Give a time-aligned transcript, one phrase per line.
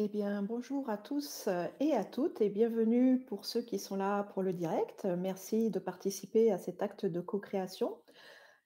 [0.00, 3.96] Eh bien, bonjour à tous euh, et à toutes et bienvenue pour ceux qui sont
[3.96, 5.08] là pour le direct.
[5.18, 7.98] Merci de participer à cet acte de co-création.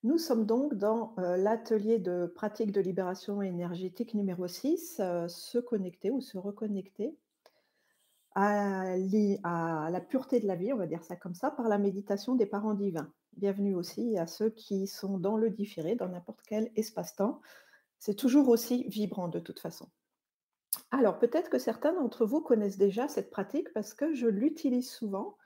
[0.03, 5.57] Nous sommes donc dans euh, l'atelier de pratique de libération énergétique numéro 6, euh, se
[5.57, 7.17] connecter ou se reconnecter
[8.35, 8.95] à
[9.91, 12.47] la pureté de la vie, on va dire ça comme ça, par la méditation des
[12.47, 13.11] parents divins.
[13.39, 17.41] Bienvenue aussi à ceux qui sont dans le différé, dans n'importe quel espace-temps.
[17.99, 19.89] C'est toujours aussi vibrant de toute façon.
[20.91, 25.37] Alors, peut-être que certains d'entre vous connaissent déjà cette pratique parce que je l'utilise souvent,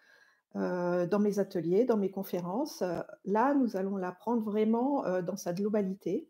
[0.57, 2.83] heu, dans mes ateliers, dans mes conférences.
[2.83, 6.29] Heu, là, nous allons la prendre vraiment, heu, dans sa globalité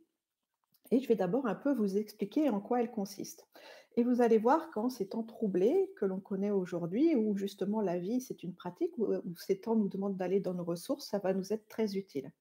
[0.91, 3.49] et je vais d'abord un peu vous expliquer en quoi elle consiste
[3.97, 7.99] et vous allez voir qu'en ces temps troublés que l'on connaît aujourd'hui, où justement la
[7.99, 11.33] vie, c'est une pratique, où ces temps nous demandent d'aller dans nos ressources, ça va
[11.35, 12.33] nous être très utile.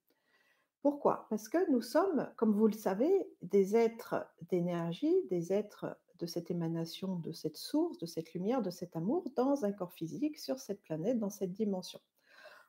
[0.82, 1.28] Pourquoi?
[1.30, 6.52] Parce que nous sommes, comme vous le savez, des êtres d'énergie, des êtres de cette
[6.52, 10.60] émanation, de cette source, de cette lumière, de cet amour dans un corps physique, sur
[10.60, 12.00] cette planète, dans cette dimension.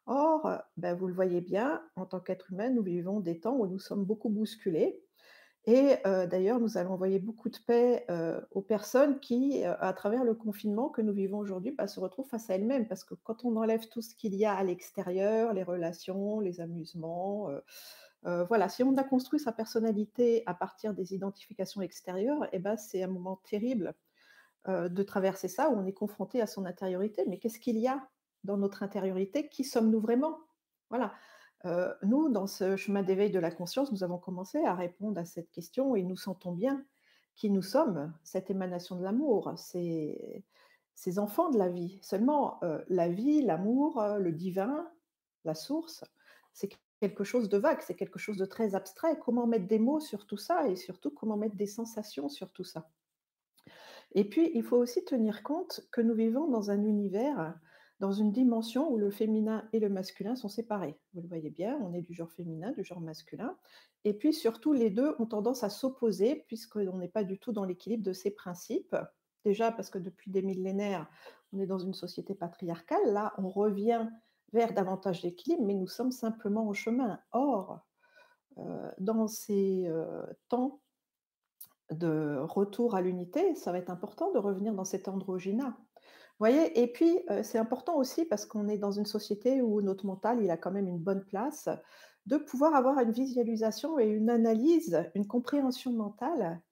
[0.07, 3.57] Or, euh, ben, vous le voyez bien, en tant qu'être humain, nous vivons des temps
[3.57, 5.03] où nous sommes beaucoup bousculés.
[5.69, 10.23] Et euh, d'ailleurs, nous allons envoyer beaucoup de paix euh, aux personnes qui, à travers
[10.23, 12.87] le confinement que nous vivons aujourd'hui, bah, se retrouvent face à elles-mêmes.
[12.87, 16.61] Parce que quand on enlève tout ce qu'il y a à l'extérieur, les relations, les
[16.61, 17.51] amusements,
[18.27, 22.77] euh, voilà, si on a construit sa personnalité à partir des identifications extérieures et ben,
[22.77, 23.95] c'est un moment terrible,
[24.69, 27.25] heu, de traverser ça, où on est confronté à son intériorité.
[27.29, 28.09] Mais qu'est-ce qu'il y a
[28.45, 29.49] dans notre intériorité?
[29.49, 30.39] Qui sommes-nous vraiment?
[30.91, 31.15] Voilà.
[31.65, 35.25] Heu, nous, dans ce chemin d'éveil de la conscience, nous avons commencé à répondre à
[35.25, 36.85] cette question et nous sentons bien
[37.37, 40.45] qui nous sommes, cette émanation de l'amour, ces
[41.19, 41.99] enfants de la vie.
[42.01, 44.91] Seulement, la vie, l'amour, le divin,
[45.45, 46.03] la source,
[46.55, 46.69] c'est
[47.01, 49.19] quelque chose de vague, c'est quelque chose de très abstrait.
[49.19, 52.65] Comment mettre des mots sur tout ça et surtout comment mettre des sensations sur tout
[52.65, 52.89] ça?
[54.13, 57.59] Et puis, il faut aussi tenir compte que nous vivons dans un univers,
[58.01, 60.99] dans une dimension où le féminin et le masculin sont séparés.
[61.15, 63.57] Vous le voyez bien, on est du genre féminin, du genre masculin.
[64.05, 67.65] Et puis surtout, les 2 ont tendance à s'opposer puisqu'on n'est pas du tout dans
[67.65, 68.97] l'équilibre de ces principes.
[69.45, 71.09] Déjà parce que depuis des millénaires,
[71.53, 73.13] on est dans une société patriarcale.
[73.13, 74.09] Là, on revient
[74.53, 77.21] vers davantage d'équilibre, mais nous sommes simplement au chemin.
[77.33, 77.81] Or,
[78.59, 80.83] heu, dans ces, heu, temps
[81.91, 85.77] de retour à l'unité, ça va être important de revenir dans cet androgynat.
[85.79, 86.81] Vous voyez?
[86.83, 90.43] Et puis, heu, c'est important aussi parce qu'on est dans une société où notre mental,
[90.43, 91.69] il a quand même une bonne place,
[92.27, 96.63] de pouvoir avoir une visualisation et une analyse, une compréhension mentale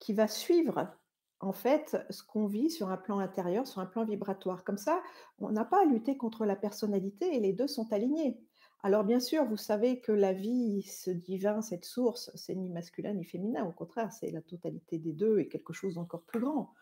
[0.00, 0.96] qui va suivre,
[1.40, 4.64] en fait, ce qu'on vit sur un plan intérieur, sur un plan vibratoire.
[4.64, 5.02] Comme ça,
[5.38, 8.40] on n'a pas à lutter contre la personnalité et les 2 sont alignés.
[8.82, 13.14] Alors bien sûr, vous savez que la vie, ce divin, cette source, c'est ni masculin
[13.14, 16.72] ni féminin, au contraire, c'est la totalité des 2 et quelque chose d'encore plus grand.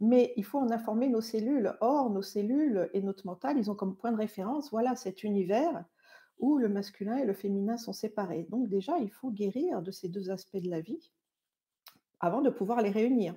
[0.00, 1.76] Mais il faut en informer nos cellules.
[1.80, 5.84] Or, nos cellules et notre mental, ils ont comme point de référence, voilà, cet univers
[6.38, 8.46] où le masculin et le féminin sont séparés.
[8.50, 11.12] Donc déjà, il faut guérir de ces 2 aspects de la vie
[12.18, 13.34] avant de pouvoir les réunir.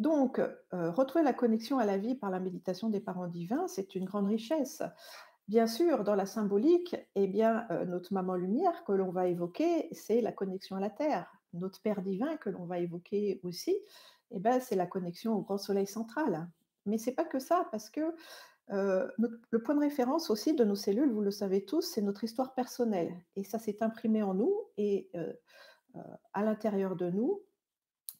[0.00, 3.94] Donc, heu, retrouver la connexion à la vie par la méditation des parents divins, c'est
[3.94, 4.82] une grande richesse.
[5.48, 9.88] Bien sûr, dans la symbolique, eh bien, heu, notre maman lumière que l'on va évoquer,
[9.92, 11.32] c'est la connexion à la terre.
[11.54, 13.76] Notre père divin que l'on va évoquer aussi,
[14.32, 16.50] eh ben, c'est la connexion au grand soleil central.
[16.86, 18.14] Mais c'est pas que ça, parce que,
[19.18, 22.24] notre le point de référence aussi de nos cellules, vous le savez tous, c'est notre
[22.24, 25.10] histoire personnelle et ça s'est imprimé en nous et
[26.32, 27.42] à l'intérieur de nous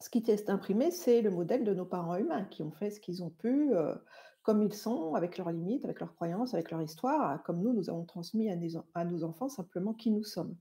[0.01, 3.01] ce qui t'est imprimé, c'est le modèle de nos parents humains qui ont fait ce
[3.01, 3.95] qu'ils ont pu, heu,
[4.43, 7.91] comme ils sont, avec leurs limites, avec leurs croyances, avec leur histoire, comme nous, nous
[7.91, 8.51] avons transmis
[8.95, 10.57] à nos enfants simplement qui nous sommes.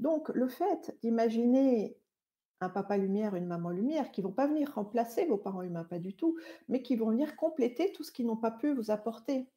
[0.00, 1.98] Donc le fait d'imaginer
[2.60, 5.98] un papa lumière, une maman lumière qui vont pas venir remplacer vos parents humains, pas
[5.98, 6.38] du tout,
[6.68, 9.50] mais qui vont venir compléter tout ce qu'ils n'ont pas pu vous apporter.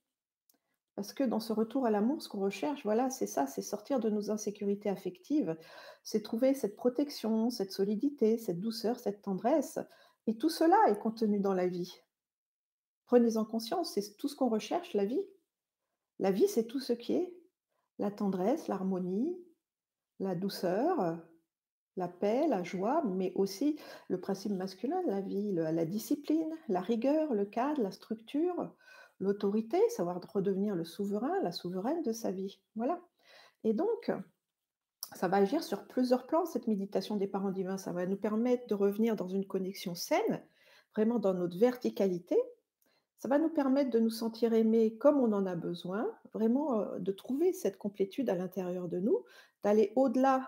[0.99, 4.01] Parce que dans ce retour à l'amour, ce qu'on recherche, voilà, c'est ça, c'est sortir
[4.01, 5.55] de nos insécurités affectives,
[6.03, 9.79] c'est trouver cette protection, cette solidité, cette douceur, cette tendresse.
[10.28, 12.01] Et tout cela est contenu dans la vie.
[13.05, 15.23] Prenez-en conscience, c'est tout ce qu'on recherche, la vie.
[16.19, 17.34] La vie, c'est tout ce qui est
[17.97, 19.37] la tendresse, l'harmonie,
[20.19, 21.17] la douceur,
[21.95, 23.79] la paix, la joie, mais aussi
[24.09, 28.75] le principe masculin de la vie, la discipline, la rigueur, le cadre, la structure,
[29.19, 32.59] l'autorité, savoir redevenir le souverain, la souveraine de sa vie.
[32.75, 33.01] Voilà.
[33.63, 34.11] Et donc,
[35.13, 37.77] ça va agir sur plusieurs plans, cette méditation des parents divins.
[37.77, 40.43] Ça va nous permettre de revenir dans une connexion saine,
[40.95, 42.37] vraiment dans notre verticalité.
[43.17, 46.99] Ça va nous permettre de nous sentir aimés comme on en a besoin, vraiment euh,
[46.99, 49.25] de trouver cette complétude à l'intérieur de nous,
[49.63, 50.47] d'aller au-delà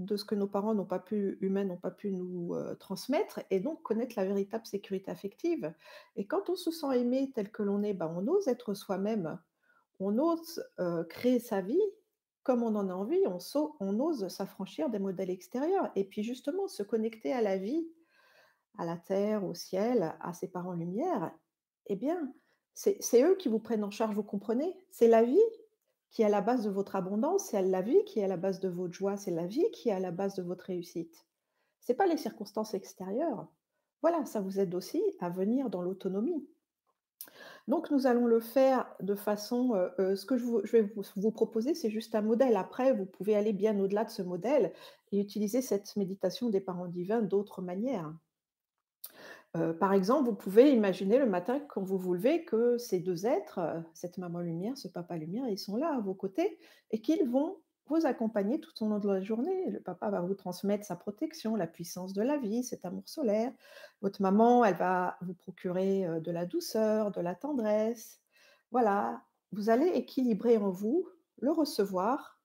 [0.00, 3.40] de ce que nos parents n'ont pas pu humains n'ont pas pu nous, heu, transmettre
[3.50, 5.74] et donc connaître la véritable sécurité affective
[6.16, 9.38] et quand on se sent aimé tel que l'on est, bah, on ose être soi-même.
[10.00, 11.80] On ose, heu, créer sa vie
[12.42, 13.38] comme on en a envie, on
[13.80, 17.88] on ose s'affranchir des modèles extérieurs et puis justement se connecter à la vie,
[18.78, 21.32] à la terre, au ciel, à ses parents lumière,
[21.86, 22.32] eh bien,
[22.74, 24.76] c'est eux qui vous prennent en charge, vous comprenez?
[24.90, 25.38] C'est la vie
[26.10, 28.36] qui est à la base de votre abondance, c'est la vie qui est à la
[28.36, 31.26] base de votre joie, c'est la vie qui est à la base de votre réussite.
[31.80, 33.48] C'est pas les circonstances extérieures.
[34.02, 36.48] Voilà, ça vous aide aussi à venir dans l'autonomie.
[37.68, 41.74] Donc nous allons le faire de façon, heu heu, ce que je vais vous proposer,
[41.74, 42.56] c'est juste un modèle.
[42.56, 44.72] Après, vous pouvez aller bien au-delà de ce modèle
[45.12, 48.12] et utiliser cette méditation des parents divins d'autres manières.
[49.80, 53.60] Par exemple, vous pouvez imaginer le matin quand vous vous levez que ces 2 êtres,
[53.94, 56.58] cette maman lumière, ce papa lumière, ils sont là à vos côtés
[56.92, 59.68] et qu'ils vont vous accompagner tout au long de la journée.
[59.70, 63.52] Le papa va vous transmettre sa protection, la puissance de la vie, cet amour solaire.
[64.00, 68.20] Votre maman, elle va vous procurer, de la douceur, de la tendresse.
[68.70, 71.08] Voilà, vous allez équilibrer en vous
[71.40, 72.40] le recevoir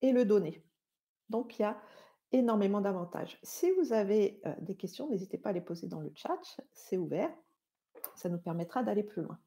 [0.00, 0.64] et le donner.
[1.28, 1.78] Donc il y a
[2.34, 3.38] énormément d'avantages.
[3.42, 6.40] Si vous avez, heu, des questions, n'hésitez pas à les poser dans le chat,
[6.72, 7.32] c'est ouvert,
[8.16, 9.38] ça nous permettra d'aller plus loin.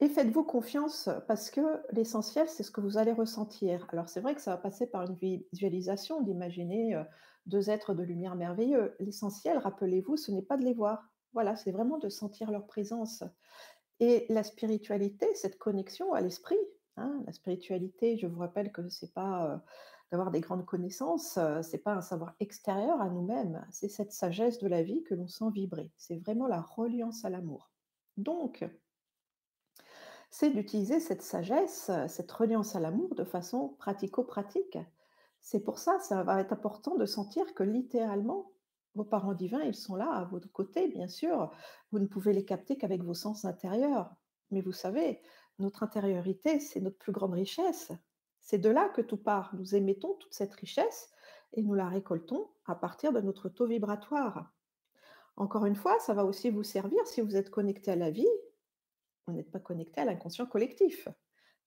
[0.00, 3.86] Et faites-vous confiance parce que l'essentiel, c'est ce que vous allez ressentir.
[3.90, 7.04] Alors c'est vrai que ça va passer par une visualisation, d'imaginer, heu,
[7.46, 8.96] 2 êtres de lumière merveilleux.
[9.00, 11.10] L'essentiel, rappelez-vous, ce n'est pas de les voir.
[11.34, 13.24] Voilà, c'est vraiment de sentir leur présence.
[14.00, 16.58] Et la spiritualité, cette connexion à l'esprit,
[16.96, 19.60] hein, la spiritualité, je vous rappelle que c'est pas, heu,
[20.10, 24.58] d'avoir des grandes connaissances, heu, c'est pas un savoir extérieur à nous-mêmes, c'est cette sagesse
[24.58, 25.92] de la vie que l'on sent vibrer.
[25.96, 27.70] C'est vraiment la reliance à l'amour.
[28.16, 28.64] Donc,
[30.30, 34.78] c'est d'utiliser cette sagesse, heu, cette reliance à l'amour de façon pratico-pratique.
[35.40, 38.52] C'est pour ça, ça va être important de sentir que littéralement,
[38.94, 41.50] vos parents divins, ils sont là à votre côté, bien sûr.
[41.92, 44.14] Vous ne pouvez les capter qu'avec vos sens intérieurs.
[44.50, 45.22] Mais vous savez,
[45.58, 47.92] notre intériorité, c'est notre plus grande richesse.
[48.40, 49.54] C'est de là que tout part.
[49.54, 51.12] Nous émettons toute cette richesse
[51.52, 54.52] et nous la récoltons à partir de notre taux vibratoire.
[55.36, 58.28] Encore une fois, ça va aussi vous servir si vous êtes connecté à la vie,
[59.26, 61.08] vous n'êtes pas connecté à l'inconscient collectif.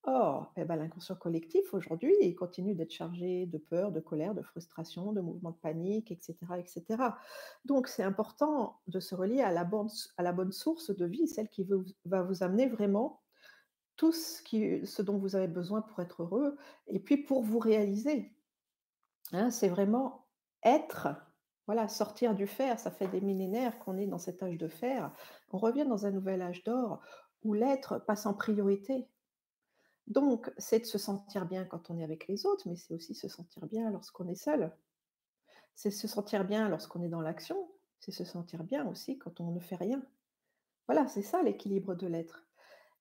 [0.06, 4.42] Or, eh ben, l'inconscient collectif, aujourd'hui, il continue d'être chargé de peur, de colère, de
[4.42, 7.18] frustration, de mouvements de panique, et cetera, et cetera.
[7.64, 11.66] Donc, c'est important de se relier à la bonne, source de vie, celle qui
[12.04, 13.23] va vous amener vraiment
[13.96, 16.58] tout ce, dont vous avez besoin pour être heureux
[16.88, 18.34] et puis pour vous réaliser.
[19.32, 20.26] Hein, c'est vraiment
[20.64, 21.10] être,
[21.68, 22.80] voilà, sortir du fer.
[22.80, 25.12] Ça fait des millénaires qu'on est dans cet âge de fer.
[25.52, 27.02] On revient dans un nouvel âge d'or
[27.44, 29.08] où l'être passe en priorité.
[30.08, 33.16] Donc, c'est de se sentir bien quand on est avec les autres, mais c'est aussi
[33.16, 34.76] se sentir bien lorsqu'on est seul.
[35.76, 37.70] C'est se sentir bien lorsqu'on est dans l'action,
[38.00, 40.02] c'est se sentir bien aussi quand on ne fait rien.
[40.88, 42.46] Voilà, c'est ça l'équilibre de l'être.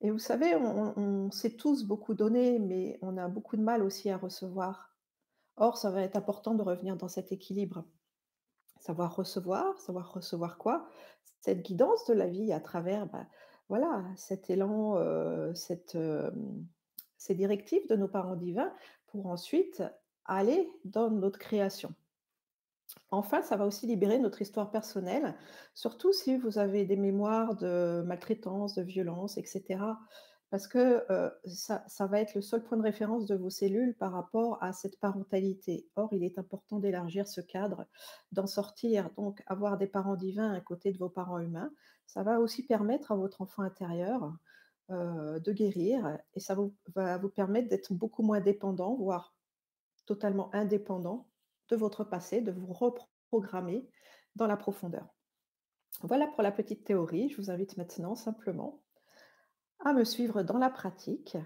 [0.02, 3.82] Et vous savez, on, on- s'est tous beaucoup donné, mais on a beaucoup de mal
[3.82, 4.94] aussi à recevoir.
[5.56, 7.84] Or, ça va être important de revenir dans cet équilibre.
[8.81, 10.87] Savoir recevoir, savoir recevoir quoi?
[11.40, 13.26] Cette guidance de la vie à travers, bah,
[13.69, 14.96] voilà, cet élan,
[15.54, 16.66] cette, hem,
[17.16, 18.72] ces directives de nos parents divins
[19.06, 19.82] pour ensuite
[20.25, 21.94] aller dans notre création.
[23.11, 25.34] Enfin, ça va aussi libérer notre histoire personnelle,
[25.75, 29.99] surtout si vous avez des mémoires de maltraitance, de violence, et cetera.
[30.50, 31.02] Parce que,
[31.47, 35.00] ça va être le seul point de référence de vos cellules par rapport à cette
[35.00, 35.88] parentalité.
[35.97, 37.87] Or, il est important d'élargir ce cadre,
[38.33, 39.09] d'en sortir.
[39.16, 41.73] Donc avoir des parents divins à côté de vos parents humains,
[42.07, 44.35] ça va aussi permettre à votre enfant intérieur,
[44.90, 46.54] de guérir et ça
[46.95, 49.35] va vous permettre d'être beaucoup moins dépendant, voire
[50.04, 51.28] totalement indépendant
[51.69, 53.88] de votre passé, de vous reprogrammer
[54.37, 55.07] dans la profondeur.
[56.00, 57.28] Voilà pour la petite théorie.
[57.28, 58.83] Je vous invite maintenant simplement
[59.81, 61.37] à me suivre dans la pratique,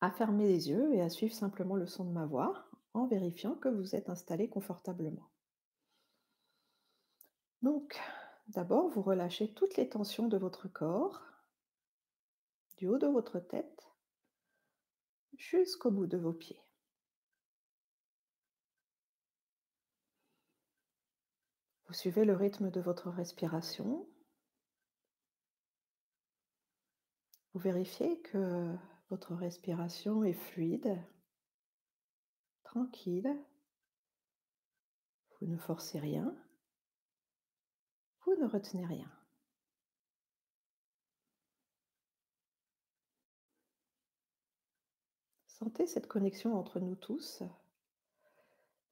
[0.00, 3.54] à fermer les yeux et à suivre simplement le son de ma voix en vérifiant
[3.54, 5.30] que vous êtes installé confortablement.
[7.62, 7.98] Donc,
[8.48, 11.22] d'abord, vous relâchez toutes les tensions de votre corps,
[12.76, 13.88] du haut de votre tête
[15.36, 16.63] jusqu'au bout de vos pieds.
[21.94, 24.04] Suivez le rythme de votre respiration.
[27.52, 28.74] Vous vérifiez que
[29.10, 31.00] votre respiration est fluide,
[32.64, 33.30] tranquille.
[35.38, 36.36] Vous ne forcez rien.
[38.24, 39.12] Vous ne retenez rien.
[45.46, 47.44] Sentez cette connexion entre nous tous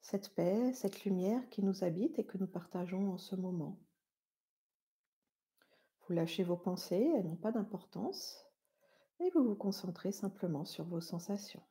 [0.03, 3.79] cette paix, cette lumière qui nous habite et que nous partageons en ce moment.
[6.01, 8.45] Vous lâchez vos pensées, elles n'ont pas d'importance,
[9.21, 11.63] et vous vous concentrez simplement sur vos sensations.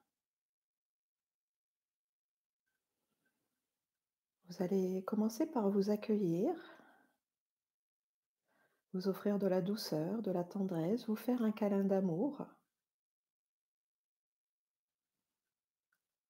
[4.48, 6.54] Vous allez commencer par vous accueillir,
[8.94, 12.46] vous offrir de la douceur, de la tendresse, vous faire un câlin d'amour,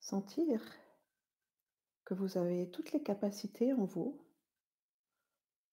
[0.01, 0.61] sentir
[2.15, 4.21] vous avez toutes les capacités en vous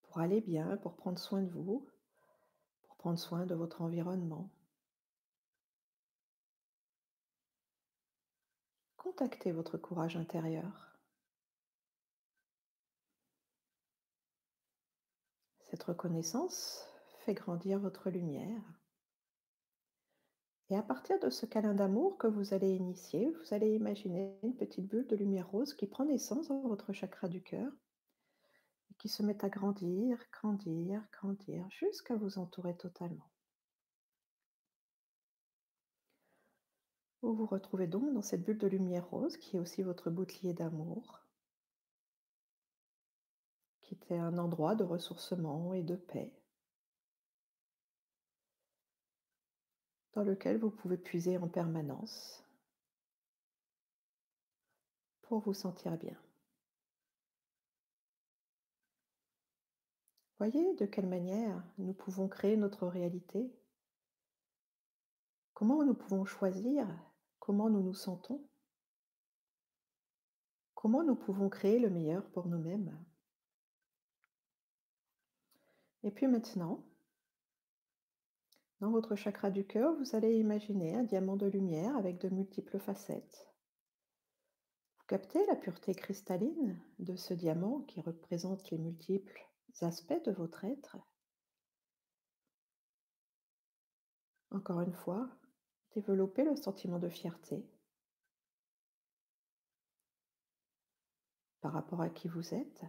[0.04, 1.88] pour aller bien, pour prendre soin de vous,
[2.84, 4.50] pour prendre soin de votre environnement.
[8.98, 10.98] Contactez votre courage intérieur.
[15.70, 16.86] Cette reconnaissance
[17.26, 18.79] fait grandir votre lumière.
[20.72, 24.56] Et à partir de ce câlin d'amour que vous allez initier, vous allez imaginer une
[24.56, 27.72] petite bulle de lumière rose qui prend naissance dans votre chakra du cœur
[28.92, 33.32] et qui se met à grandir, grandir, grandir jusqu'à vous entourer totalement.
[37.24, 40.54] Vous vous retrouvez donc dans cette bulle de lumière rose qui est aussi votre bouclier
[40.54, 41.26] d'amour,
[43.82, 46.39] qui était un endroit de ressourcement et de paix,
[50.14, 52.44] dans lequel vous pouvez puiser en permanence
[55.22, 56.18] pour vous sentir bien.
[60.38, 63.52] Voyez de quelle manière nous pouvons créer notre réalité,
[65.54, 66.88] comment nous pouvons choisir
[67.50, 68.48] comment nous nous sentons,
[70.76, 72.96] comment nous pouvons créer le meilleur pour nous-mêmes.
[76.04, 76.86] Et puis maintenant,
[78.80, 82.80] dans votre chakra du cœur, vous allez imaginer un diamant de lumière avec de multiples
[82.80, 83.48] facettes.
[85.00, 89.46] Vous captez la pureté cristalline de ce diamant qui représente les multiples
[89.82, 90.98] aspects de votre être.
[94.52, 95.30] Encore une fois,
[95.96, 97.68] Développez le sentiment de fierté
[101.62, 102.86] par rapport à qui vous êtes.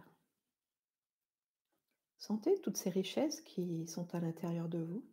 [2.19, 5.03] Sentez toutes ces richesses qui sont à l'intérieur de vous.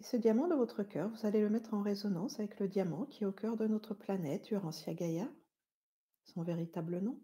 [0.00, 3.04] Et ce diamant de votre cœur, vous allez le mettre en résonance avec le diamant
[3.04, 5.28] qui est au cœur de notre planète, Urantia Gaia,
[6.24, 7.20] son véritable nom.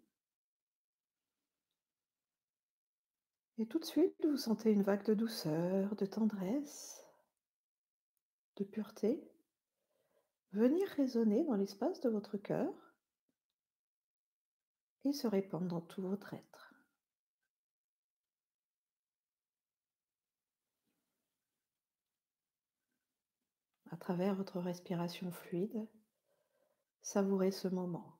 [3.57, 7.03] Et tout de suite, vous sentez une vague de douceur, de tendresse,
[8.57, 9.27] de pureté
[10.51, 12.71] venir résonner dans l'espace de votre cœur
[15.03, 16.66] et se répandre dans tout votre être.
[23.97, 25.87] À travers votre respiration fluide,
[27.01, 28.19] savourez ce moment.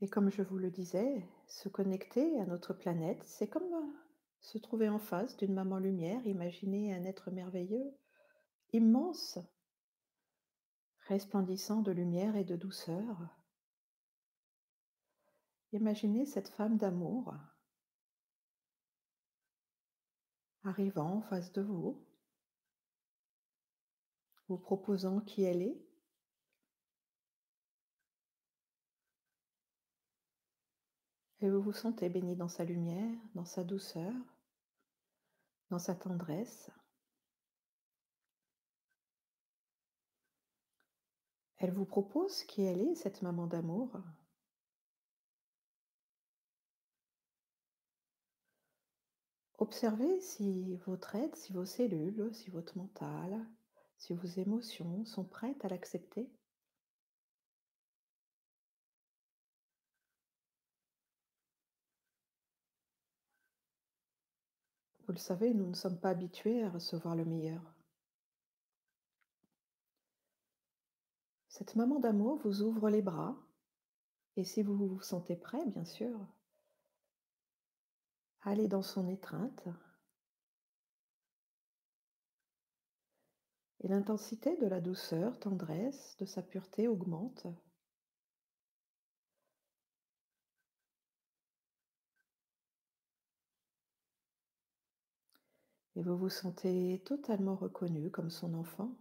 [0.00, 3.94] Et comme je vous le disais, se connecter à notre planète, c'est comme
[4.40, 7.94] se trouver en face d'une maman lumière, imaginez un être merveilleux,
[8.72, 9.38] immense,
[11.06, 13.28] resplendissant de lumière et de douceur.
[15.72, 17.34] Imaginez cette femme d'amour
[20.68, 22.00] arrivant en face de vous,
[24.48, 25.80] vous proposant qui elle est.
[31.40, 34.12] Et vous vous sentez béni dans sa lumière, dans sa douceur
[35.70, 36.70] dans sa tendresse.
[41.58, 43.90] Elle vous propose qui elle est, cette maman d'amour.
[49.58, 53.44] Observez si votre être, si vos cellules, si votre mental,
[53.96, 56.30] si vos émotions sont prêtes à l'accepter.
[65.06, 67.62] Vous le savez, nous ne sommes pas habitués à recevoir le meilleur.
[71.48, 73.36] Cette maman d'amour vous ouvre les bras
[74.36, 76.16] et si vous vous sentez prêt, bien sûr,
[78.42, 79.68] allez dans son étreinte
[83.80, 87.46] et l'intensité de la douceur, tendresse, de sa pureté augmente.
[95.96, 98.96] Et vous vous sentez totalement reconnu comme son enfant.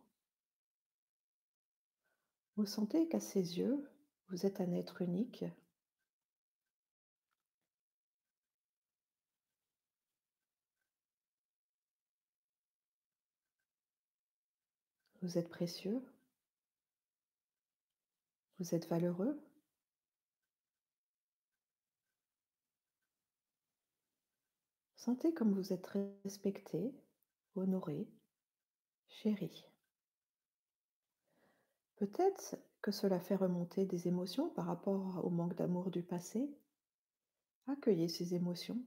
[2.56, 3.88] Vous sentez qu'à ses yeux,
[4.30, 5.46] vous êtes un être unique.
[15.28, 16.02] Vous êtes précieux,
[18.60, 19.38] Vous êtes valeureux.
[24.96, 25.86] Sentez comme vous êtes
[26.24, 26.96] respecté,
[27.56, 28.08] honoré,
[29.10, 29.66] chéri.
[31.98, 36.58] Peut-être que cela fait remonter des émotions par rapport au manque d'amour du passé.
[37.68, 38.82] Accueillez ces émotions.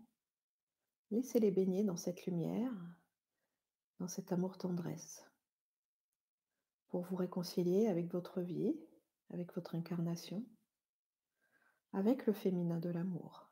[1.10, 2.72] Laissez-les baigner dans cette lumière,
[3.98, 5.29] dans cet amour-tendresse,
[6.90, 8.76] pour vous réconcilier avec votre vie,
[9.32, 10.44] avec votre incarnation,
[11.92, 13.50] avec le féminin de l'amour.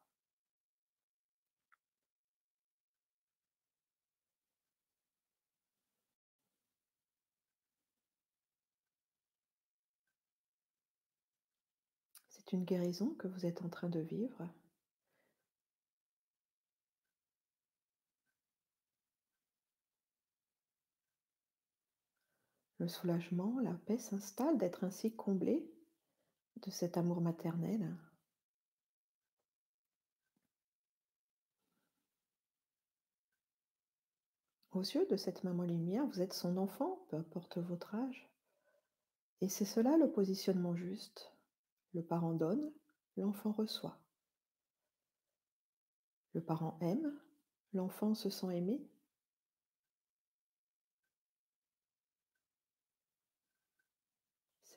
[12.28, 14.49] C'est une guérison que vous êtes en train de vivre.
[22.78, 25.68] Le soulagement, la paix s'installe d'être ainsi comblé
[26.62, 27.97] de cet amour maternel.
[34.73, 38.30] Aux yeux de cette maman lumière, vous êtes son enfant, peu importe votre âge.
[39.40, 41.32] Et c'est cela le positionnement juste.
[41.94, 42.70] Le parent donne,
[43.16, 43.99] l'enfant reçoit.
[46.35, 47.12] Le parent aime,
[47.73, 48.80] l'enfant se sent aimé.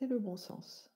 [0.02, 0.92] Le bon sens.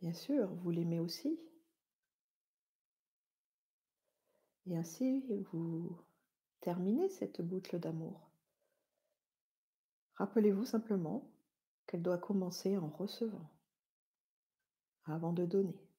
[0.00, 1.38] Bien sûr, vous l'aimez aussi.
[4.66, 5.22] Et ainsi,
[5.52, 5.94] vous
[6.60, 8.30] terminez cette boucle d'amour.
[10.14, 11.30] Rappelez-vous simplement
[11.86, 13.50] qu'elle doit commencer en recevant,
[15.04, 15.89] avant de donner.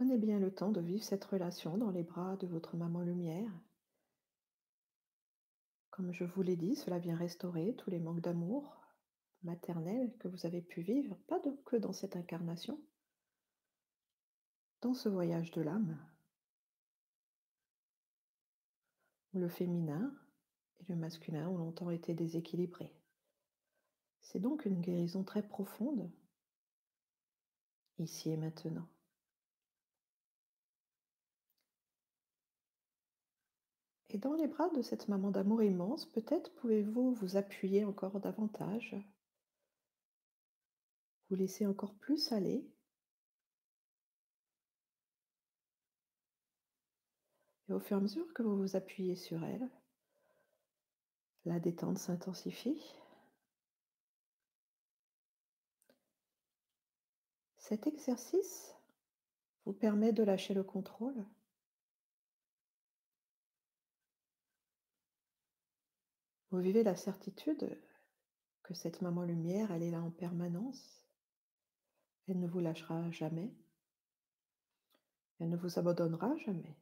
[0.00, 3.52] Prenez bien le temps de vivre cette relation dans les bras de votre maman lumière.
[5.90, 8.80] Comme je vous l'ai dit, cela vient restaurer tous les manques d'amour
[9.42, 12.80] maternel que vous avez pu vivre, pas que dans cette incarnation,
[14.80, 15.98] dans ce voyage de l'âme,
[19.34, 20.18] où le féminin
[20.78, 22.96] et le masculin ont longtemps été déséquilibrés.
[24.22, 26.10] C'est donc une guérison très profonde,
[27.98, 28.88] ici et maintenant.
[34.12, 38.96] Et dans les bras de cette maman d'amour immense, peut-être pouvez-vous vous appuyer encore davantage,
[41.28, 42.68] vous laisser encore plus aller,
[47.68, 49.70] et au fur et à mesure que vous vous appuyez sur elle,
[51.44, 52.82] la détente s'intensifie.
[57.58, 58.74] Cet exercice
[59.64, 61.24] vous permet de lâcher le contrôle,
[66.50, 67.78] vous vivez la certitude
[68.62, 71.04] que cette maman lumière, elle est là en permanence,
[72.28, 73.52] elle ne vous lâchera jamais,
[75.38, 76.76] elle ne vous abandonnera jamais?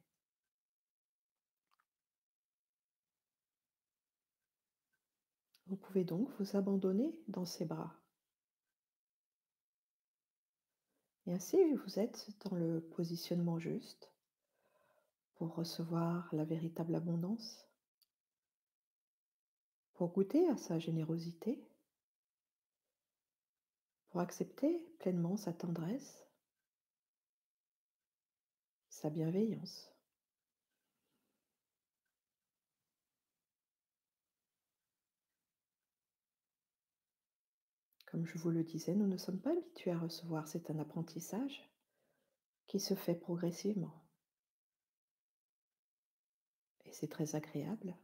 [5.67, 7.93] Vous pouvez donc vous abandonner dans ses bras?
[11.27, 14.11] Et ainsi, vous êtes dans le positionnement juste
[15.35, 17.68] pour recevoir la véritable abondance,
[19.99, 21.61] pour goûter à sa générosité,
[24.07, 26.25] pour accepter pleinement sa tendresse,
[28.87, 29.91] sa bienveillance.
[38.05, 41.69] Comme je vous le disais, nous ne sommes pas habitués à recevoir, c'est un apprentissage
[42.67, 44.01] qui se fait progressivement.
[46.85, 47.97] Et c'est très agréable.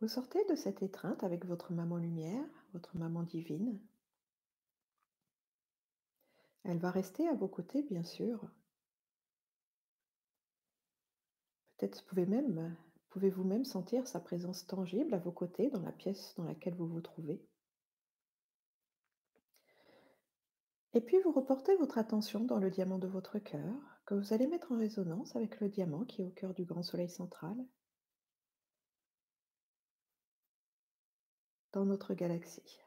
[0.00, 3.78] Vous sortez de cette étreinte avec votre maman lumière, votre maman divine.
[6.64, 8.50] Elle va rester à vos côtés, bien sûr.
[11.76, 12.02] Peut-être
[13.10, 16.88] pouvez-vous même sentir sa présence tangible à vos côtés dans la pièce dans laquelle vous
[16.88, 17.42] vous trouvez.
[20.94, 23.74] Et puis vous reportez votre attention dans le diamant de votre cœur,
[24.06, 26.82] que vous allez mettre en résonance avec le diamant qui est au cœur du grand
[26.82, 27.56] soleil central,
[31.72, 32.80] dans notre galaxie.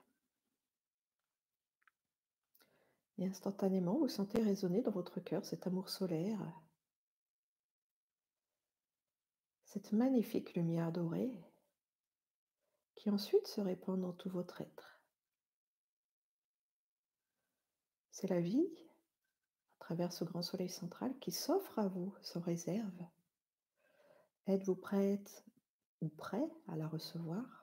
[3.18, 6.40] Et instantanément, vous sentez résonner dans votre cœur cet amour solaire,
[9.66, 11.32] cette magnifique lumière dorée
[12.96, 15.00] qui ensuite se répand dans tout votre être.
[18.12, 18.70] C'est la vie,
[19.80, 23.06] à travers ce grand soleil central, qui s'offre à vous sans réserve.
[24.48, 25.44] Êtes-vous prête
[26.02, 27.63] ou prêt à la recevoir?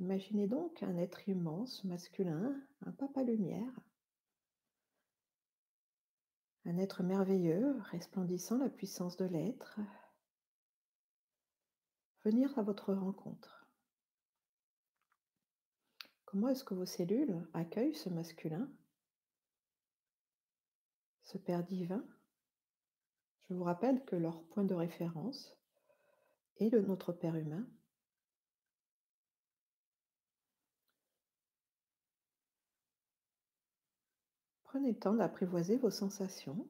[0.00, 3.78] Imaginez donc un être immense, masculin, un papa lumière,
[6.64, 9.78] un être merveilleux, resplendissant la puissance de l'être,
[12.24, 13.68] venir à votre rencontre.
[16.24, 18.72] Comment est-ce que vos cellules accueillent ce masculin,
[21.24, 22.02] ce Père divin?
[23.50, 25.54] Je vous rappelle que leur point de référence
[26.56, 27.66] est le notre Père humain.
[34.70, 36.64] Prenez le temps d'apprivoiser vos sensations.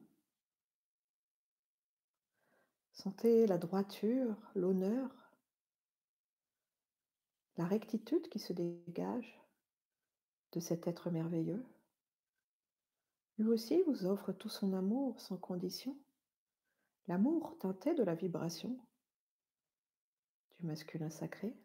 [2.93, 5.11] Sentez la droiture, l'honneur,
[7.57, 9.39] la rectitude qui se dégage
[10.53, 11.63] de cet être merveilleux.
[13.37, 15.95] Lui aussi vous offre tout son amour sans condition,
[17.07, 18.79] l'amour teinté de la vibration
[20.57, 21.55] du masculin sacré.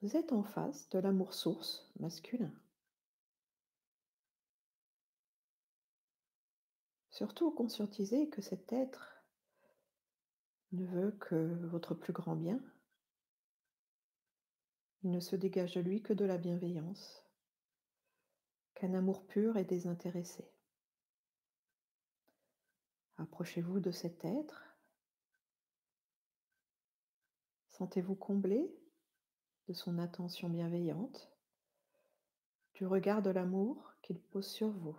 [0.00, 2.52] Vous êtes en face de l'amour source masculin.
[7.10, 9.24] Surtout conscientisez que cet être
[10.70, 12.60] ne veut que votre plus grand bien.
[15.02, 17.24] Il ne se dégage de lui que de la bienveillance,
[18.74, 20.48] qu'un amour pur et désintéressé.
[23.16, 24.76] Approchez-vous de cet être.
[27.66, 28.72] Sentez-vous comblé
[29.68, 31.30] de son attention bienveillante,
[32.72, 34.98] du regard de l'amour qu'il pose sur vous.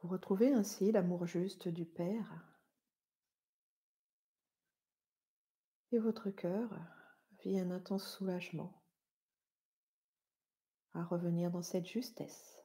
[0.00, 2.44] Vous retrouvez ainsi l'amour juste du Père
[5.92, 6.68] et votre cœur
[7.44, 8.82] vit un intense soulagement
[10.94, 12.60] à revenir dans cette justesse.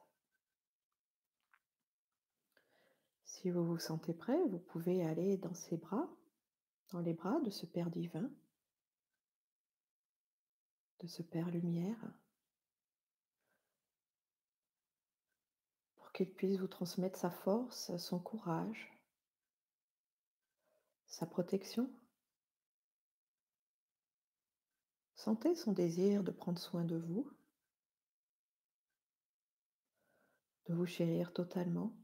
[3.24, 6.08] Si vous vous sentez prêt, vous pouvez aller dans ses bras
[6.92, 8.30] dans les bras de ce Père divin,
[11.00, 11.98] de ce Père lumière,
[15.96, 18.92] pour qu'il puisse vous transmettre sa force, son courage,
[21.06, 21.90] sa protection.
[25.14, 27.30] Sentez son désir de prendre soin de vous,
[30.66, 31.96] de vous chérir totalement.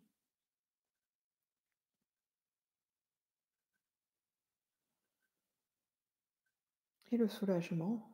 [7.11, 8.11] Et le soulagement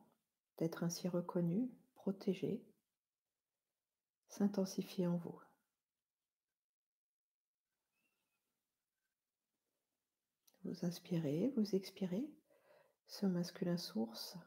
[0.57, 2.63] d'être ainsi reconnu, protégé,
[4.29, 5.39] s'intensifie en vous.
[10.63, 12.27] Vous inspirez, vous expirez
[13.07, 14.37] ce masculin source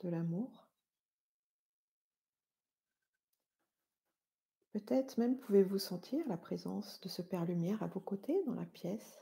[0.00, 0.68] de l'amour.
[4.72, 8.64] Peut-être même pouvez-vous sentir la présence de ce Père Lumière à vos côtés dans la
[8.64, 9.18] pièce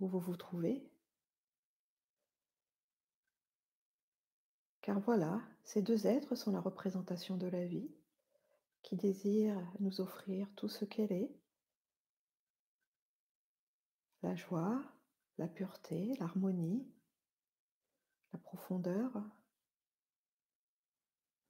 [0.00, 0.91] où vous vous trouvez.
[4.82, 7.88] Car voilà, ces deux êtres sont la représentation de la vie,
[8.82, 11.30] qui désire nous offrir tout ce qu'elle est,
[14.22, 14.82] la joie,
[15.38, 16.84] la pureté, l'harmonie,
[18.32, 19.12] la profondeur,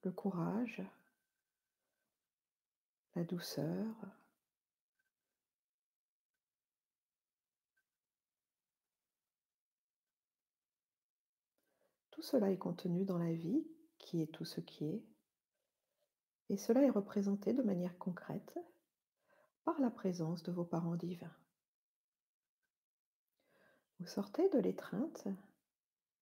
[0.05, 0.83] le courage,
[3.14, 3.95] la douceur,
[12.23, 13.67] Tout cela est contenu dans la vie,
[13.99, 15.03] qui est tout ce qui est,
[16.51, 18.57] et cela est représenté de manière concrète
[19.65, 21.35] par la présence de vos parents divins.
[23.99, 25.27] Vous sortez de l'étreinte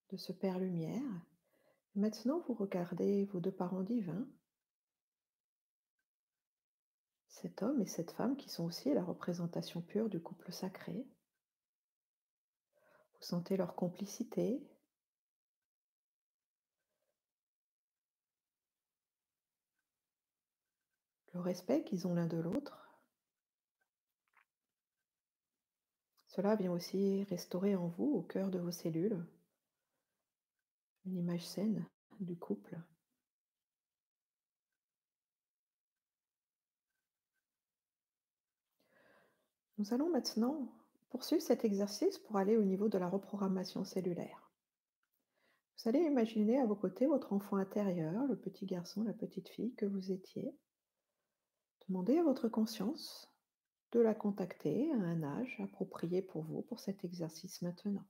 [0.09, 1.03] de ce Père Lumière,
[1.95, 4.27] maintenant vous regardez vos deux parents divins,
[7.29, 11.07] cet homme et cette femme qui sont aussi la représentation pure du couple sacré.
[13.13, 14.67] Vous sentez leur complicité,
[21.33, 22.89] le respect qu'ils ont l'un de l'autre.
[26.27, 29.27] Cela vient aussi restaurer en vous, au cœur de vos cellules,
[31.05, 31.87] une image saine
[32.21, 32.79] du couple.
[39.79, 40.69] Nous allons maintenant
[41.09, 44.53] poursuivre cet exercice pour aller au niveau de la reprogrammation cellulaire.
[45.77, 49.75] Vous allez imaginer à vos côtés votre enfant intérieur, le petit garçon, la petite fille
[49.75, 50.55] que vous étiez,
[51.91, 53.35] Demandez à votre conscience
[53.91, 58.07] de la contacter à un âge approprié pour vous, pour cet exercice maintenant.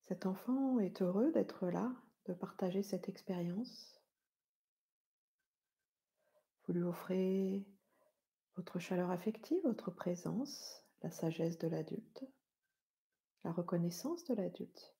[0.00, 4.00] Cet enfant est heureux d'être là, de partager cette expérience?
[6.64, 7.66] Vous lui offrez
[8.54, 12.24] votre chaleur affective, votre présence, la sagesse de l'adulte,
[13.44, 14.95] la reconnaissance de l'adulte?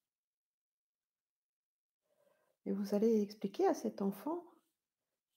[2.66, 4.44] Et vous allez expliquer à cet enfant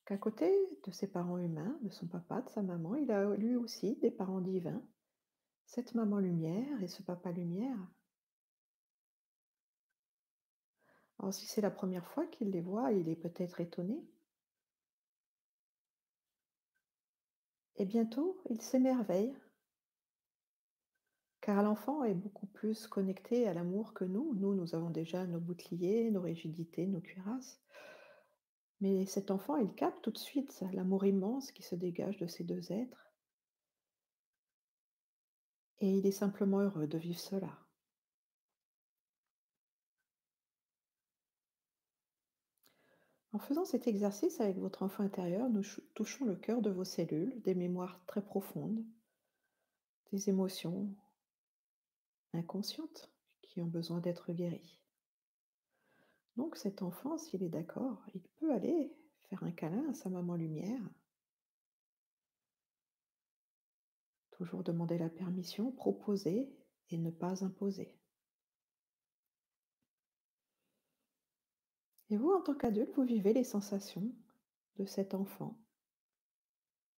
[0.05, 0.51] qu'à côté
[0.83, 4.09] de ses parents humains, de son papa, de sa maman, il a lui aussi des
[4.09, 4.83] parents divins,
[5.65, 7.77] cette maman lumière et ce papa lumière.
[11.19, 14.03] Alors si c'est la première fois qu'il les voit, il est peut-être étonné.
[17.75, 19.37] Et bientôt, il s'émerveille,
[21.49, 24.35] car l'enfant est beaucoup plus connecté à l'amour que nous.
[24.35, 27.59] Nous, nous avons déjà nos boucliers, nos rigidités, nos cuirasses.
[28.81, 32.43] Mais cet enfant, il capte tout de suite l'amour immense qui se dégage de ces
[32.43, 33.11] deux êtres.
[35.79, 37.57] Et il est simplement heureux de vivre cela.
[43.33, 45.63] En faisant cet exercice avec votre enfant intérieur, nous
[45.95, 48.85] touchons le cœur de vos cellules, des mémoires très profondes,
[50.11, 50.95] des émotions
[52.33, 53.11] inconscientes
[53.41, 54.79] qui ont besoin d'être guéries.
[56.35, 58.95] Donc cet enfant, s'il est d'accord, il peut aller
[59.29, 60.81] faire un câlin à sa maman lumière.
[64.31, 66.49] Toujours demander la permission, proposer
[66.89, 67.93] et ne pas imposer.
[72.09, 74.11] Et vous, en tant qu'adulte, vous vivez les sensations
[74.77, 75.59] de cet enfant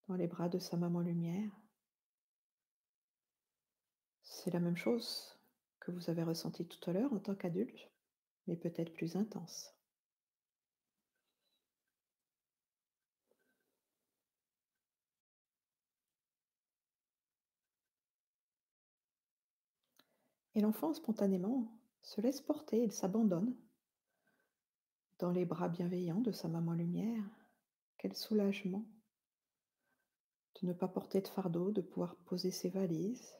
[0.08, 1.61] dans les bras de sa maman lumière?
[4.44, 5.38] C'est la même chose
[5.80, 7.92] que vous avez ressenti tout à l'heure en tant qu'adulte,
[8.48, 9.72] mais peut-être plus intense.
[20.56, 23.56] Et l'enfant, spontanément, se laisse porter, il s'abandonne
[25.20, 27.24] dans les bras bienveillants de sa maman lumière.
[28.00, 28.86] Quel soulagement
[30.60, 33.36] de ne pas porter de fardeau, de pouvoir poser ses valises,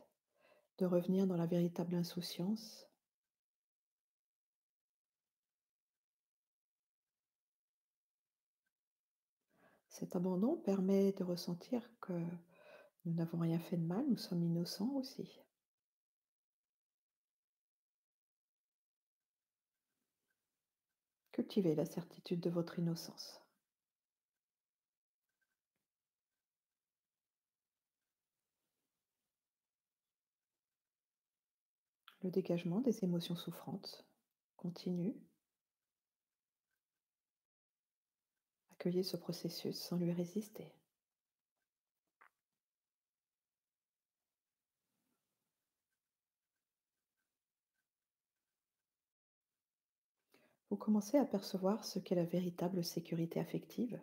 [0.82, 2.88] de revenir dans la véritable insouciance.
[9.90, 12.14] Cet abandon permet de ressentir que
[13.06, 15.30] nous n'avons rien fait de mal, nous sommes innocents aussi.
[21.32, 23.41] Cultivez la certitude de votre innocence.
[32.24, 34.06] Le dégagement des émotions souffrantes
[34.56, 35.16] continue.
[38.74, 40.72] Accueillez ce processus sans lui résister.
[50.70, 54.00] Vous commencez à percevoir ce qu'est la véritable sécurité affective,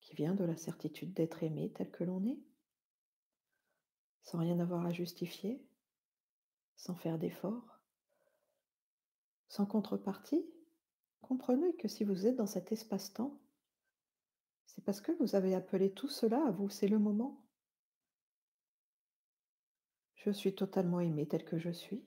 [0.00, 2.38] qui vient de la certitude d'être aimé tel que l'on est,
[4.22, 5.60] sans rien avoir à justifier,
[6.80, 7.78] sans faire d'efforts,
[9.48, 10.44] sans contrepartie.
[11.20, 13.38] Comprenez que si vous êtes dans cet espace-temps,
[14.64, 17.46] c'est parce que vous avez appelé tout cela à vous, c'est le moment.
[20.14, 22.04] Je suis totalement aimé tel que je suis.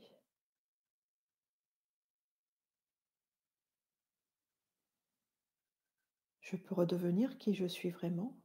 [6.53, 8.37] je peux redevenir qui je suis vraiment,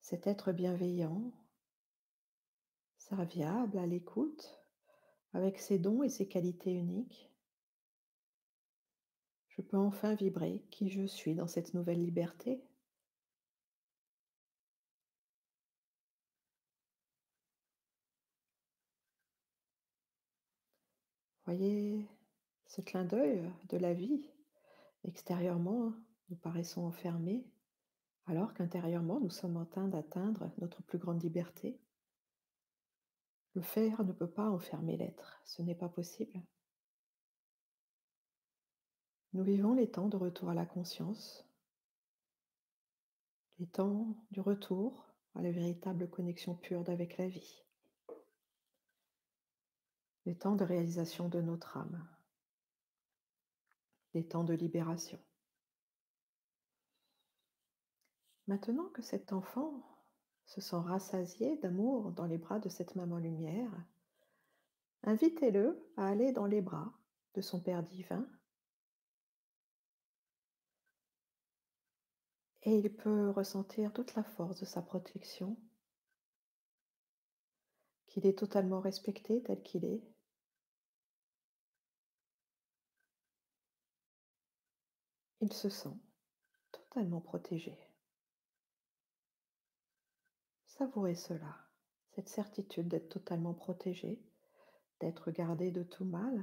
[0.00, 1.32] cet être bienveillant,
[3.12, 4.58] serviable, à l'écoute,
[5.34, 7.30] avec ses dons et ses qualités uniques.
[9.48, 12.64] Je peux enfin vibrer qui je suis dans cette nouvelle liberté.
[21.44, 22.08] Voyez
[22.64, 24.24] ce clin d'œil de la vie
[25.04, 25.92] extérieurement
[26.30, 27.44] nous paraissons enfermés,
[28.24, 31.78] alors qu'intérieurement nous sommes en train d'atteindre notre plus grande liberté.
[33.54, 36.40] Le faire ne peut pas enfermer l'être, ce n'est pas possible.
[39.34, 41.46] Nous vivons les temps de retour à la conscience,
[43.58, 47.62] les temps du retour à la véritable connexion pure d'avec la vie,
[50.26, 52.06] les temps de réalisation de notre âme,
[54.14, 55.18] les temps de libération.
[58.46, 59.91] Maintenant que cet enfant
[60.52, 63.70] se sent rassasié d'amour dans les bras de cette maman lumière,
[65.02, 66.92] invitez-le à aller dans les bras
[67.32, 68.28] de son Père divin
[72.64, 75.56] Et il peut ressentir toute la force de sa protection,
[78.06, 80.02] qu'il est totalement respecté tel qu'il est.
[85.40, 85.96] Il se sent
[86.70, 87.91] totalement protégé.
[90.78, 91.54] Savourez cela,
[92.14, 94.18] cette certitude d'être totalement protégé,
[95.00, 96.42] d'être gardé de tout mal,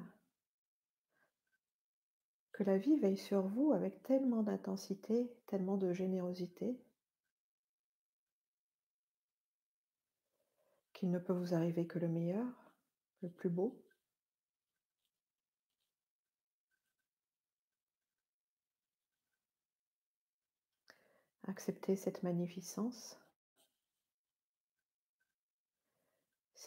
[2.52, 6.80] que la vie veille sur vous avec tellement d'intensité, tellement de générosité,
[10.94, 12.46] qu'il ne peut vous arriver que le meilleur,
[13.24, 13.84] le plus beau.
[21.48, 23.18] Acceptez cette magnificence.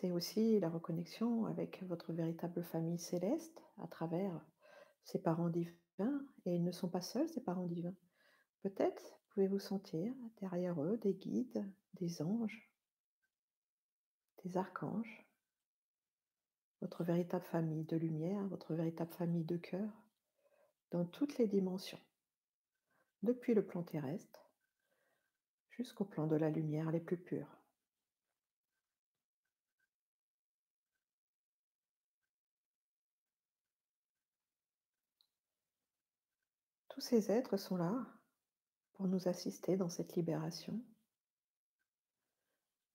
[0.02, 4.44] C'est aussi la reconnexion avec votre véritable famille céleste à travers
[5.04, 6.26] ses parents divins.
[6.44, 7.94] Et ils ne sont pas seuls, ces parents divins.
[8.64, 11.64] Peut-être pouvez-vous sentir derrière eux des guides,
[12.00, 12.68] des anges,
[14.42, 15.24] des archanges,
[16.80, 19.88] votre véritable famille de lumière, votre véritable famille de cœur,
[20.90, 22.00] dans toutes les dimensions,
[23.22, 24.50] depuis le plan terrestre
[25.70, 27.61] jusqu'au plan de la lumière les plus pures.
[37.02, 38.06] Tous ces êtres sont là
[38.92, 40.80] pour nous assister dans cette libération,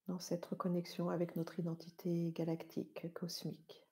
[0.06, 3.86] dans cette reconnexion avec notre identité galactique, cosmique.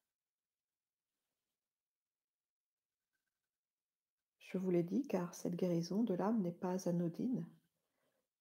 [4.39, 7.47] Je vous l'ai dit car cette guérison de l'âme n'est pas anodine.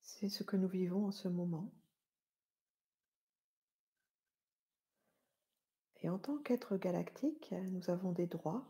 [0.02, 1.74] C'est ce que nous vivons en ce moment.
[6.04, 8.66] Et en tant qu'être galactique, nous avons des droits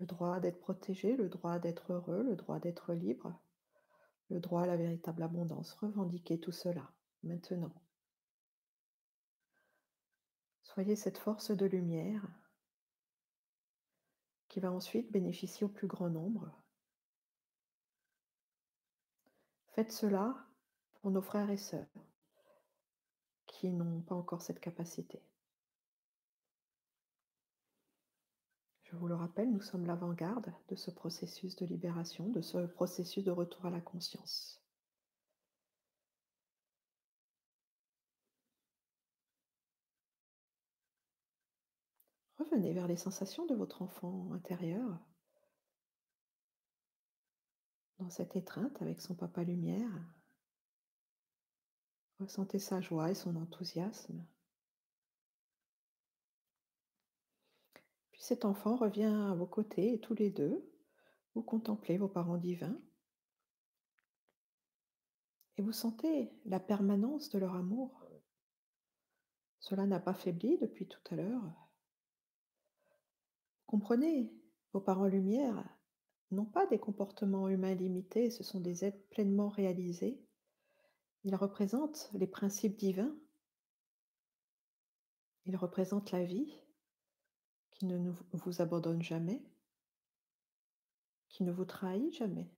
[0.00, 3.38] le droit d'être protégé, le droit d'être heureux, le droit d'être libre,
[4.30, 5.74] le droit à la véritable abondance.
[5.74, 6.90] Revendiquez tout cela
[7.22, 7.74] maintenant.
[10.62, 12.26] Soyez cette force de lumière
[14.48, 16.50] qui va ensuite bénéficier au plus grand nombre.
[19.72, 20.34] Faites cela
[20.94, 21.86] pour nos frères et sœurs
[23.46, 25.20] qui n'ont pas encore cette capacité.
[28.90, 33.22] Je vous le rappelle, nous sommes l'avant-garde de ce processus de libération, de ce processus
[33.22, 34.60] de retour à la conscience.
[42.38, 44.98] Revenez vers les sensations de votre enfant intérieur,
[48.00, 49.90] dans cette étreinte avec son papa lumière.
[52.18, 54.26] Ressentez sa joie et son enthousiasme.
[58.20, 60.70] Cet enfant revient à vos côtés et tous les deux,
[61.34, 62.78] vous contemplez vos parents divins
[65.56, 68.06] et vous sentez la permanence de leur amour.
[69.58, 71.70] Cela n'a pas faibli depuis tout à l'heure.
[73.64, 74.30] Comprenez,
[74.74, 75.78] vos parents lumière
[76.30, 80.22] n'ont pas des comportements humains limités, ce sont des êtres pleinement réalisés.
[81.24, 83.16] Ils représentent les principes divins.
[85.46, 86.54] Ils représentent la vie
[87.80, 89.42] qui ne vous abandonne jamais,
[91.30, 92.52] qui ne vous trahit jamais,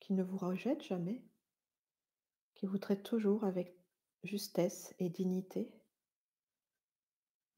[0.00, 1.22] qui ne vous rejette jamais,
[2.54, 3.76] qui vous traite toujours avec
[4.22, 5.70] justesse et dignité.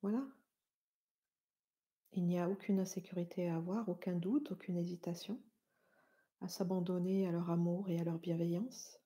[0.02, 0.26] Voilà.
[2.10, 5.40] Il n'y a aucune insécurité à avoir, aucun doute, aucune hésitation
[6.40, 8.98] à s'abandonner à leur amour et à leur bienveillance,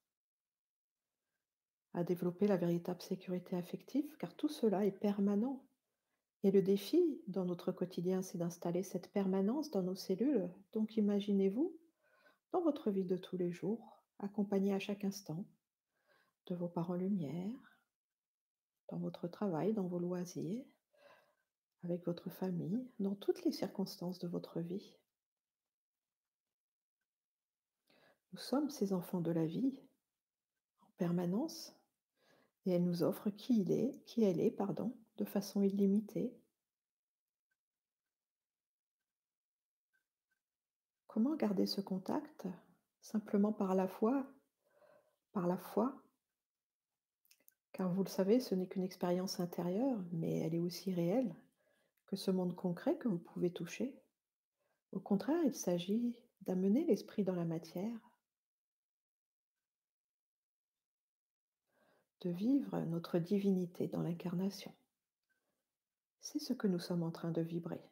[1.93, 5.63] à développer la véritable sécurité affective, car tout cela est permanent.
[6.45, 10.53] Et le défi dans notre quotidien, c'est d'installer cette permanence dans nos cellules.
[10.73, 11.75] Donc imaginez-vous
[12.51, 15.43] dans votre vie de tous les jours, accompagné à chaque instant
[16.45, 17.79] de vos parents lumière,
[18.89, 20.63] dans votre travail, dans vos loisirs,
[21.81, 24.99] avec votre famille, dans toutes les circonstances de votre vie.
[28.33, 29.79] Nous sommes ces enfants de la vie
[30.81, 31.75] en permanence
[32.67, 36.37] et elle nous offre qui il est, qui elle est, pardon, de façon illimitée.
[41.07, 42.47] Comment garder ce contact?
[43.01, 44.25] Simplement par la foi,
[45.31, 46.01] par la foi.
[47.71, 51.35] Car vous le savez, ce n'est qu'une expérience intérieure, mais elle est aussi réelle
[52.07, 53.95] que ce monde concret que vous pouvez toucher.
[54.91, 57.99] Au contraire, il s'agit d'amener l'esprit dans la matière,
[62.21, 64.73] de vivre notre divinité dans l'incarnation.
[66.25, 67.87] C'est ce que nous sommes en train de vibrer.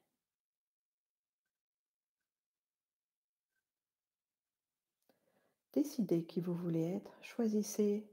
[5.72, 8.10] Décidez qui vous voulez être, choisissez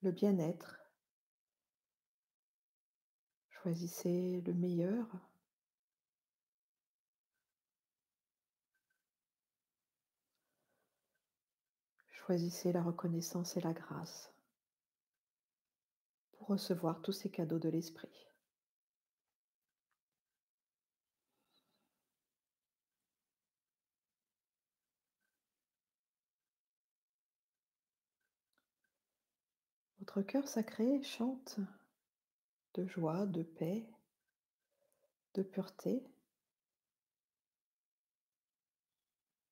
[0.00, 0.80] le bien-être,
[3.50, 5.06] choisissez le meilleur,
[12.08, 14.32] choisissez la reconnaissance et la grâce
[16.32, 18.27] pour recevoir tous ces cadeaux de l'esprit.
[30.08, 31.60] Votre cœur sacré chante
[32.72, 33.86] de joie, de paix,
[35.34, 36.02] de pureté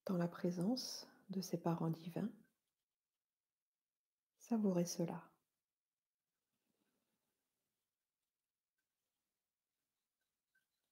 [0.07, 2.31] dans la présence de ses parents divins.
[4.39, 5.29] Savourez cela.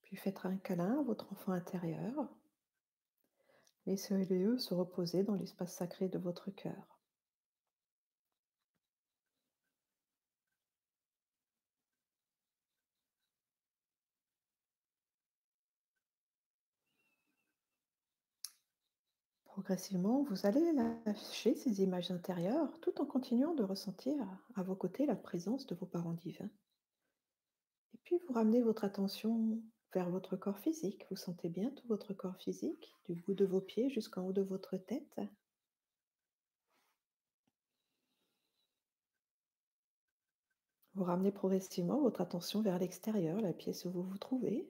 [0.04, 2.30] Puis faites un câlin à votre enfant intérieur.
[3.88, 6.95] Laissez-le se reposer dans l'espace sacré de votre cœur.
[19.56, 24.14] Progressivement, vous allez lâcher ces images intérieures tout en continuant de ressentir
[24.56, 26.50] à vos côtés la présence de vos parents divins.
[27.94, 29.58] Et puis vous ramenez votre attention
[29.94, 31.06] vers votre corps physique.
[31.10, 34.42] Vous sentez bien tout votre corps physique, du bout de vos pieds jusqu'en haut de
[34.42, 35.22] votre tête.
[40.96, 44.68] Vous ramenez progressivement votre attention vers l'extérieur, la pièce où vous vous trouvez.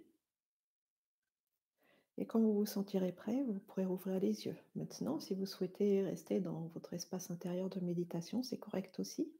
[2.17, 4.57] Et quand vous vous sentirez prêt, vous pourrez rouvrir les yeux.
[4.75, 9.31] Maintenant, si vous souhaitez rester dans votre espace intérieur de méditation, c'est correct aussi.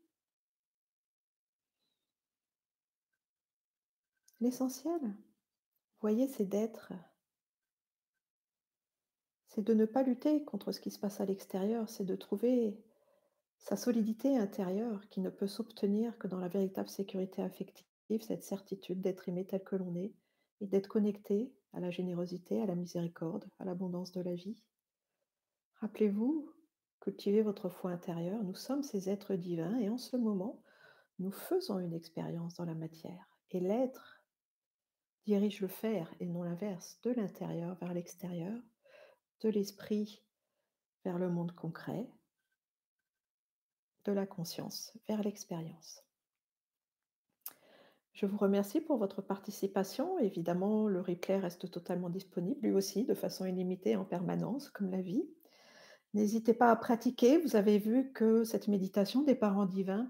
[4.41, 4.99] L'essentiel,
[6.01, 6.91] voyez, c'est d'être,
[9.47, 12.78] c'est de ne pas lutter contre ce qui se passe à l'extérieur, c'est de trouver
[13.57, 17.86] sa solidité intérieure qui ne peut s'obtenir que dans la véritable sécurité affective,
[18.21, 20.13] cette certitude d'être aimé tel que l'on est
[20.61, 24.63] et d'être connecté à la générosité, à la miséricorde, à l'abondance de la vie.
[25.81, 26.49] Rappelez-vous,
[27.01, 30.63] cultivez votre foi intérieure, nous sommes ces êtres divins et en ce moment,
[31.19, 33.29] nous faisons une expérience dans la matière.
[33.51, 34.21] Et l'être
[35.25, 38.57] dirige le faire et non l'inverse, de l'intérieur vers l'extérieur,
[39.41, 40.23] de l'esprit
[41.03, 42.09] vers le monde concret,
[44.05, 46.04] de la conscience vers l'expérience.
[48.16, 50.18] Je vous remercie pour votre participation.
[50.20, 55.01] Évidemment, le replay reste totalement disponible, lui aussi, de façon illimitée en permanence, comme la
[55.01, 55.26] vie.
[56.13, 57.38] N'hésitez pas à pratiquer.
[57.39, 60.09] Vous avez vu que cette méditation des parents divins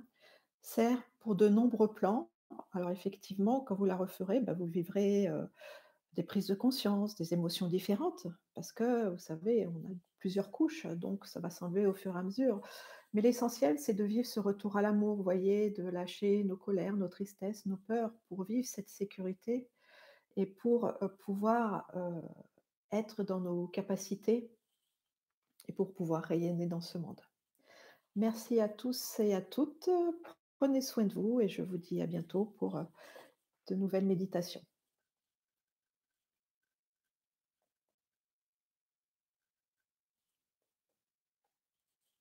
[0.62, 2.30] sert pour de nombreux plans.
[2.74, 5.43] Alors effectivement, quand vous la referez, bah, vous vivrez euh,
[6.14, 10.86] des prises de conscience, des émotions différentes, parce que, vous savez, on a plusieurs couches,
[10.86, 12.62] donc ça va s'enlever au fur et à mesure.
[13.16, 16.97] Mais l'essentiel, c'est de vivre ce retour à l'amour, vous voyez, de lâcher nos colères,
[16.97, 19.70] nos tristesses, nos peurs pour vivre cette sécurité
[20.36, 22.22] et pour euh, pouvoir euh,
[22.91, 24.51] être dans nos capacités
[25.70, 27.22] et pour pouvoir rayonner dans ce monde.
[28.18, 29.89] Merci à tous et à toutes.
[30.59, 32.84] Prenez soin de vous et je vous dis à bientôt pour euh,
[33.68, 34.66] de nouvelles méditations.